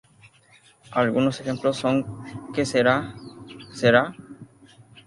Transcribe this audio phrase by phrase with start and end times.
[0.93, 3.13] Algunos ejemplos son "Que sera
[3.71, 4.15] sera!